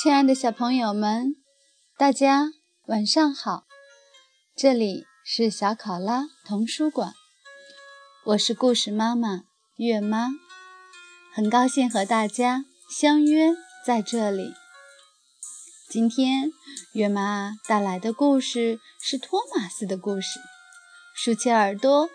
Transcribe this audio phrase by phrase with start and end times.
[0.00, 1.34] 亲爱的小朋友们，
[1.96, 2.52] 大家
[2.86, 3.64] 晚上好！
[4.54, 7.14] 这里是小考拉童书馆，
[8.26, 9.42] 我是故事妈妈
[9.74, 10.28] 月妈，
[11.34, 14.54] 很高兴和大家相约在这里。
[15.90, 16.52] 今天
[16.92, 20.38] 月妈带来的故事是托马斯的故事，
[21.16, 22.08] 竖起耳朵，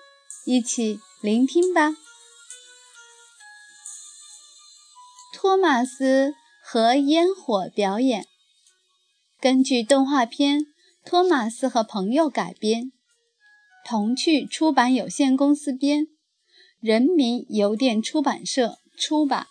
[0.45, 1.97] 一起聆听吧。
[5.33, 6.35] 托马斯。
[6.73, 8.25] 和烟火表演，
[9.39, 10.61] 根据动画片
[11.05, 12.91] 《托马斯和朋友》改编，
[13.85, 16.07] 童趣出版有限公司编，
[16.79, 19.45] 人民邮电出版社出版。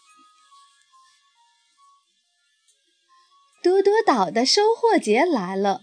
[3.62, 5.82] 多多岛的收获节来了，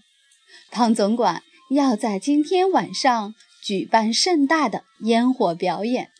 [0.70, 3.34] 胖总管要在今天晚上
[3.64, 6.10] 举办盛大的烟火表演。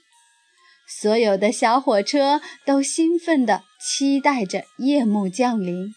[0.98, 5.94] 所有的小火车都兴奋地期待着夜幕降临。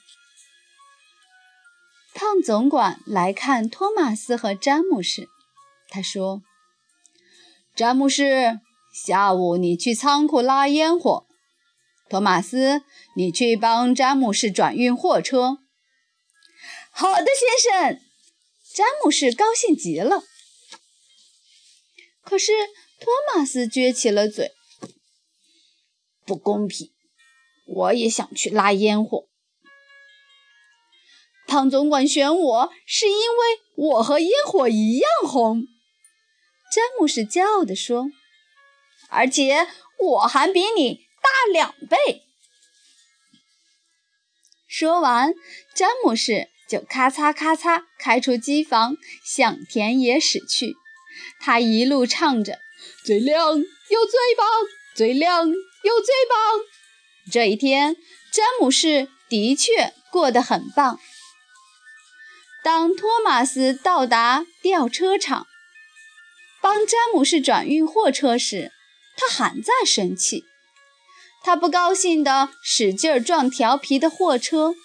[2.14, 5.28] 胖总管来看托马斯和詹姆士，
[5.90, 6.44] 他说
[7.76, 8.60] ：“詹姆士，
[8.94, 11.26] 下午你去仓库拉烟火；
[12.08, 12.84] 托马斯，
[13.16, 15.58] 你去帮詹姆士转运货车。
[16.94, 18.00] ”“好的，先生。”
[18.72, 20.24] 詹姆士高兴极了。
[22.22, 22.52] 可是
[23.00, 24.52] 托马斯撅起了嘴。
[26.26, 26.92] 不公平！
[27.66, 29.28] 我也想去拉烟火。
[31.46, 35.64] 胖总管选我是因为我和烟火一样红，
[36.72, 38.08] 詹姆士骄傲地说。
[39.10, 39.68] 而且
[40.00, 42.24] 我还比你大两倍。
[44.68, 45.34] 说完，
[45.76, 50.76] 詹姆士就咔嚓咔嚓开出机房，向田野驶去。
[51.40, 52.58] 他一路唱着
[53.06, 54.48] ：“最亮又最棒，
[54.96, 56.62] 最亮。”有最棒！
[57.32, 57.96] 这一天，
[58.32, 61.00] 詹姆士的确过得很棒。
[62.64, 65.46] 当托马斯到达吊车厂，
[66.62, 68.72] 帮詹姆士转运货车时，
[69.18, 70.46] 他还在生气。
[71.44, 74.76] 他不高兴地使劲撞调皮的货车，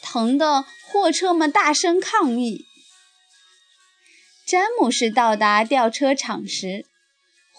[0.00, 2.64] 疼得货车们大声抗议。
[4.46, 6.86] 詹姆士到达吊车厂时，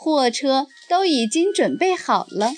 [0.04, 2.54] 货车都已经准备好了，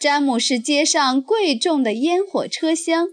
[0.00, 3.08] 詹姆士接上贵重的烟火车厢，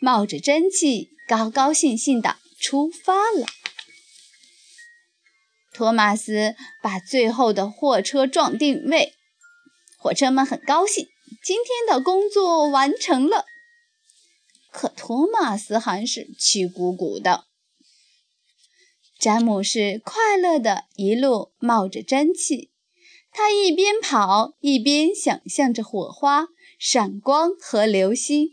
[0.00, 3.48] 冒着蒸汽，高高兴兴地出发了。
[5.74, 9.14] 托马斯把最后的货车撞定位，
[9.98, 11.08] 火车们很高兴，
[11.44, 13.44] 今天的工作完成了。
[14.70, 17.45] 可托马斯还是气鼓鼓的。
[19.18, 22.70] 詹姆士快乐地一路冒着蒸汽，
[23.32, 28.50] 他一边跑一边想象着火花、闪光和流星。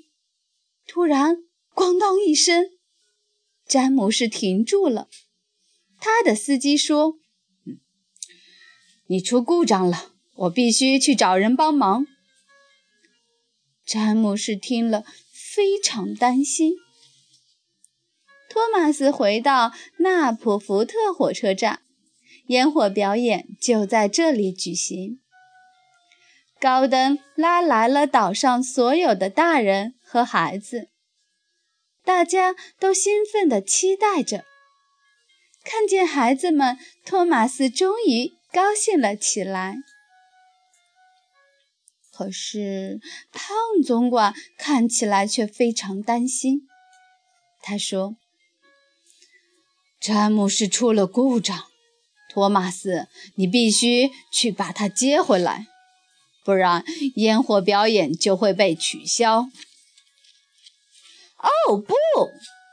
[0.87, 1.37] 突然，
[1.75, 2.71] 咣当一声，
[3.67, 5.09] 詹姆士停住了。
[5.99, 7.15] 他的司机说
[9.07, 12.07] ：“你出故障了，我必须去找人帮忙。”
[13.85, 16.75] 詹姆士听了，非常担心。
[18.53, 21.81] 托马斯回到纳普福特火车站，
[22.49, 25.19] 烟火表演就在这里举行。
[26.59, 30.89] 高登拉来了岛上所有的大人和孩子，
[32.05, 34.45] 大家都兴奋地期待着。
[35.63, 39.77] 看见孩子们，托马斯终于高兴了起来。
[42.11, 42.99] 可是
[43.31, 46.67] 胖总管看起来却非常担心，
[47.59, 48.15] 他说。
[50.03, 51.63] 詹姆士出了故障，
[52.29, 55.67] 托马斯，你必须去把他接回来，
[56.43, 56.83] 不然
[57.15, 59.47] 烟火表演就会被取消。
[61.37, 61.95] 哦不！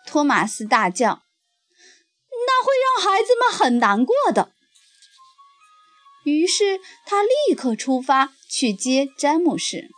[0.09, 1.23] 托马斯大叫，
[2.49, 4.51] 那会让孩子们很难过的。
[6.25, 9.89] 于是他立刻出发去接詹姆士。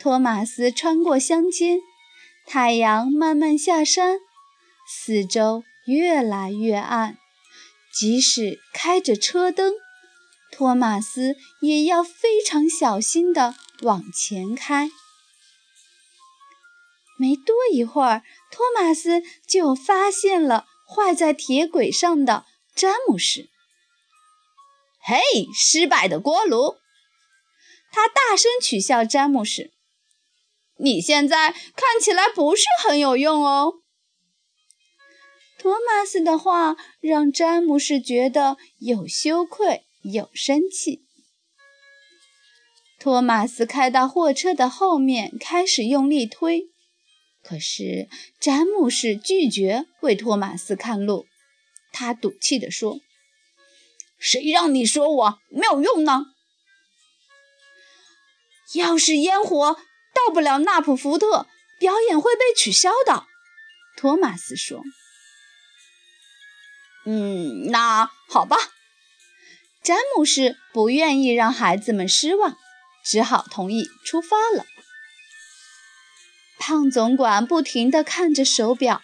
[0.00, 1.78] 托马斯穿过乡间，
[2.44, 4.18] 太阳慢慢下山。
[4.92, 7.18] 四周越来越暗，
[7.92, 9.74] 即使开着车灯，
[10.52, 14.90] 托马斯也要非常小心地往前开。
[17.18, 23.50] 没多一会儿，托马斯就发现了坏在铁轨上的詹姆士。
[25.02, 25.16] “嘿，
[25.54, 26.76] 失败的锅炉！”
[27.92, 29.72] 他大声取笑詹姆士
[30.78, 33.79] ，“你现在看起来不是很有用哦。”
[35.60, 41.02] 托马斯的话让詹姆士觉得有羞愧，有生气。
[42.98, 46.70] 托马斯开到货车的后面，开始用力推，
[47.42, 48.08] 可是
[48.40, 51.26] 詹姆士拒绝为托马斯看路，
[51.92, 52.98] 他赌气地说
[54.18, 56.24] ：“谁让你说我没有用呢？
[58.76, 59.74] 要是烟火
[60.14, 61.46] 到不了纳普福特，
[61.78, 63.26] 表演会被取消的。”
[63.98, 64.82] 托马斯说。
[67.10, 68.56] “嗯，那好吧。”
[69.82, 72.56] 詹姆士不愿意让孩子们失望，
[73.04, 74.64] 只好同意出发了。
[76.58, 79.02] 胖总管不停地看着手表，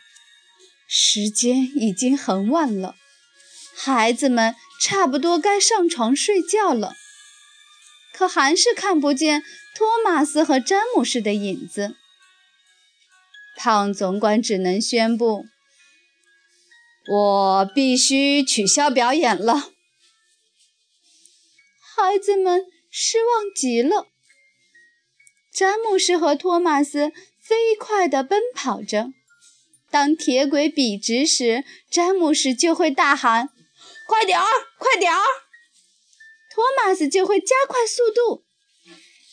[0.87, 2.95] 时间已经很晚了，
[3.75, 6.95] 孩子们差不多该上床睡觉了，
[8.13, 9.43] 可还是看不见
[9.75, 11.97] 托马斯和詹姆士的影子。
[13.57, 15.47] 胖总管只能宣布
[17.09, 19.73] ：“我必须取消表演了。”
[21.97, 24.09] 孩子们失望极了。
[25.53, 27.13] 詹姆士和托马斯。
[27.47, 29.11] 飞快地奔跑着。
[29.89, 33.51] 当铁轨笔直时，詹姆士就会大喊
[34.09, 34.45] ：“快点儿，
[34.79, 35.23] 快点儿！”
[36.51, 38.45] 托马斯就会加快速度。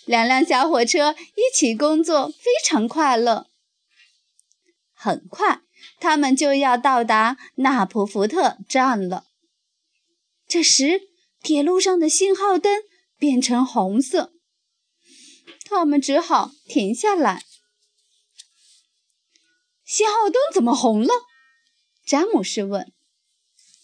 [0.06, 3.48] 两辆小火车一起工作，非常快乐。
[4.94, 5.62] 很快，
[6.04, 9.28] 他们就要到达纳普福特站了。
[10.46, 11.00] 这时，
[11.42, 12.84] 铁路上的信号灯
[13.18, 14.34] 变成红色，
[15.64, 17.46] 他们只好停下来。
[19.86, 21.14] 信号灯怎么红了？
[22.06, 22.92] 詹姆士问。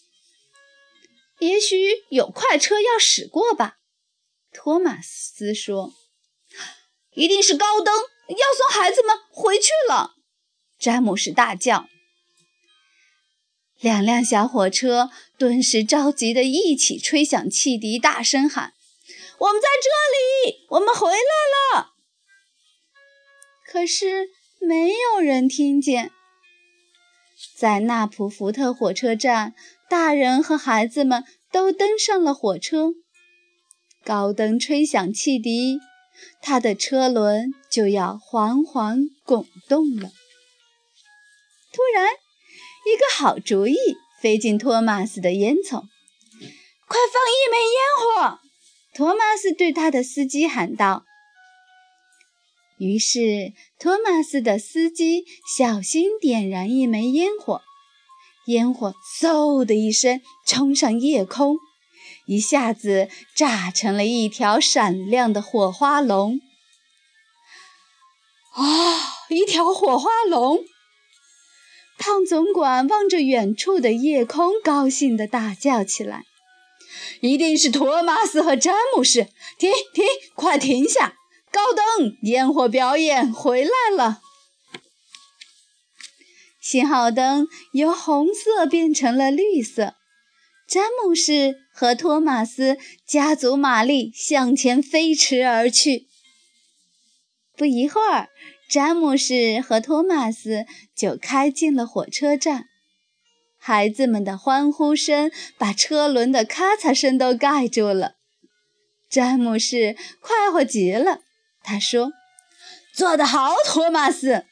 [1.40, 3.78] “也许有快车要驶过吧。”
[4.52, 5.94] 托马斯说。
[7.16, 7.94] “一定是高登
[8.28, 10.16] 要送孩子们回去了！”
[10.78, 11.88] 詹姆士大叫。
[13.80, 18.74] 两辆小火车顿时着急地一起吹响汽笛，大声喊
[19.38, 21.94] ：“我们在这里，我们回来了！”
[23.66, 24.30] 可是。
[24.62, 26.10] 没有人听见。
[27.56, 29.54] 在纳普福特火车站，
[29.88, 32.90] 大人和孩子们都登上了火车。
[34.04, 35.78] 高登吹响汽笛，
[36.42, 40.10] 他的车轮就要缓缓滚动了。
[41.72, 42.10] 突然，
[42.86, 43.76] 一个好主意
[44.20, 45.82] 飞进托马斯的烟囱
[46.88, 47.78] ：“快放一枚烟
[48.26, 48.40] 火！”
[48.94, 51.04] 托马斯对他的司机喊道。
[52.78, 55.24] 于是，托马斯的司机
[55.56, 57.60] 小心点燃一枚烟火，
[58.46, 61.58] 烟火嗖的一声冲上夜空，
[62.26, 66.40] 一下子炸成了一条闪亮的火花龙。
[68.52, 68.98] 啊！
[69.28, 70.64] 一条火花龙！
[72.10, 76.24] 胖总管望着远处的夜空，高兴地大叫起来
[77.22, 79.28] ：“一定是托马斯和詹姆士！
[79.56, 80.04] 停停，
[80.34, 81.14] 快停下！”
[81.52, 84.20] 高登，烟火表演回来了。
[86.60, 89.94] 信号灯由红色变成了绿色。
[90.68, 92.76] 詹姆士和托马斯
[93.06, 96.08] 加足马力向前飞驰而去。
[97.56, 98.30] 不一会儿，
[98.70, 102.68] 詹姆士和托马斯就开进了火车站。
[103.58, 108.14] 孩子们的欢呼声把车轮的咔嚓声都盖住了。
[109.08, 111.18] 詹姆士快活极了。
[111.64, 112.12] 他说
[112.94, 114.46] ：“做得好，托马斯。”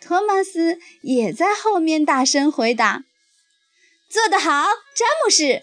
[0.00, 3.04] 托马斯也在后面大声回答
[4.08, 4.64] ：“做得好，
[4.96, 5.62] 詹姆士。”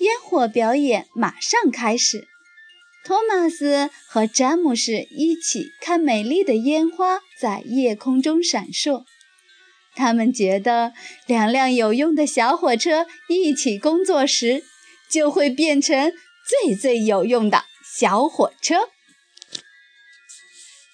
[0.00, 2.26] 烟火表演马上开始，
[3.08, 9.04] 托马斯和詹姆士一起看美丽的烟花在夜空中闪烁。
[9.96, 10.92] 他们觉得，
[11.24, 14.62] 两辆有用的小火车一起工作时，
[15.10, 16.12] 就会变成。
[16.66, 17.64] 最最有用的
[17.98, 18.90] 小火车，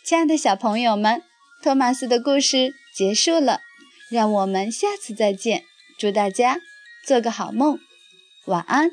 [0.04, 1.20] 亲爱的小朋友们，
[1.62, 3.60] 托马斯的故事结束了，
[4.08, 5.64] 让我们下次再见。
[5.98, 6.60] 祝大家
[7.04, 7.78] 做个好梦，
[8.46, 8.92] 晚安。